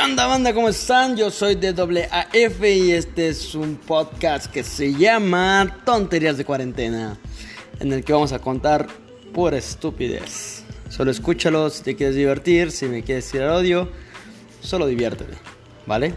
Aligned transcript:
¿Qué 0.00 0.06
onda 0.06 0.26
banda? 0.26 0.54
¿Cómo 0.54 0.70
están? 0.70 1.14
Yo 1.14 1.30
soy 1.30 1.56
de 1.56 1.74
y 1.74 2.90
este 2.90 3.28
es 3.28 3.54
un 3.54 3.76
podcast 3.76 4.46
que 4.50 4.64
se 4.64 4.94
llama 4.94 5.76
Tonterías 5.84 6.38
de 6.38 6.44
Cuarentena, 6.46 7.18
en 7.80 7.92
el 7.92 8.02
que 8.02 8.14
vamos 8.14 8.32
a 8.32 8.38
contar 8.38 8.86
pura 9.34 9.58
estupidez. 9.58 10.64
Solo 10.88 11.10
escúchalo 11.10 11.68
si 11.68 11.82
te 11.82 11.96
quieres 11.96 12.16
divertir, 12.16 12.70
si 12.70 12.86
me 12.86 13.02
quieres 13.02 13.30
tirar 13.30 13.50
odio, 13.50 13.90
solo 14.62 14.86
diviértete, 14.86 15.34
¿vale? 15.84 16.14